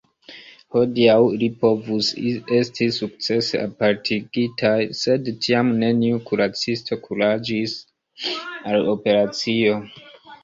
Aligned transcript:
Hodiaŭ 0.75 1.17
ili 1.33 1.47
povus 1.63 2.07
esti 2.59 2.87
sukcese 2.95 3.59
apartigitaj, 3.65 4.73
sed 5.01 5.29
tiam 5.47 5.69
neniu 5.83 6.21
kuracisto 6.31 6.99
kuraĝis 7.05 7.75
al 8.73 8.89
operacio. 8.95 9.77